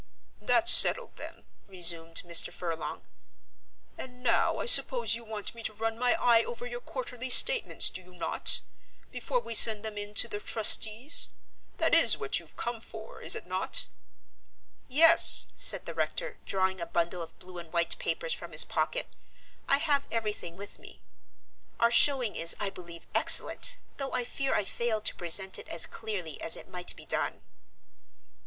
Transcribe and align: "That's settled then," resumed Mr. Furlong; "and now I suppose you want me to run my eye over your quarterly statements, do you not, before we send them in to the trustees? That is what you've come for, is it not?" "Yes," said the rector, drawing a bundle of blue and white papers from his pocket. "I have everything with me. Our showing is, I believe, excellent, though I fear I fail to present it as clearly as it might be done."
"That's 0.41 0.71
settled 0.71 1.17
then," 1.17 1.45
resumed 1.67 2.23
Mr. 2.25 2.51
Furlong; 2.51 3.03
"and 3.99 4.23
now 4.23 4.57
I 4.57 4.65
suppose 4.65 5.13
you 5.13 5.23
want 5.23 5.53
me 5.53 5.61
to 5.61 5.73
run 5.75 5.99
my 5.99 6.15
eye 6.15 6.43
over 6.43 6.65
your 6.65 6.81
quarterly 6.81 7.29
statements, 7.29 7.91
do 7.91 8.01
you 8.01 8.15
not, 8.15 8.61
before 9.11 9.39
we 9.39 9.53
send 9.53 9.85
them 9.85 9.99
in 9.99 10.15
to 10.15 10.27
the 10.27 10.39
trustees? 10.39 11.29
That 11.77 11.93
is 11.93 12.17
what 12.17 12.39
you've 12.39 12.57
come 12.57 12.81
for, 12.81 13.21
is 13.21 13.35
it 13.35 13.45
not?" 13.45 13.85
"Yes," 14.87 15.45
said 15.55 15.85
the 15.85 15.93
rector, 15.93 16.39
drawing 16.47 16.81
a 16.81 16.87
bundle 16.87 17.21
of 17.21 17.37
blue 17.37 17.59
and 17.59 17.71
white 17.71 17.99
papers 17.99 18.33
from 18.33 18.53
his 18.53 18.63
pocket. 18.63 19.05
"I 19.69 19.77
have 19.77 20.07
everything 20.09 20.57
with 20.57 20.79
me. 20.79 20.99
Our 21.79 21.91
showing 21.91 22.35
is, 22.35 22.55
I 22.59 22.71
believe, 22.71 23.05
excellent, 23.13 23.77
though 23.97 24.13
I 24.13 24.23
fear 24.23 24.55
I 24.55 24.63
fail 24.63 24.99
to 25.01 25.13
present 25.13 25.59
it 25.59 25.69
as 25.69 25.85
clearly 25.85 26.41
as 26.41 26.55
it 26.55 26.67
might 26.71 26.95
be 26.95 27.05
done." 27.05 27.43